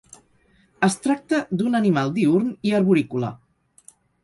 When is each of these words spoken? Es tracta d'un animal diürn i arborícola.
Es 0.87 0.97
tracta 1.03 1.41
d'un 1.59 1.79
animal 1.81 2.11
diürn 2.17 2.51
i 2.71 2.75
arborícola. 2.81 3.33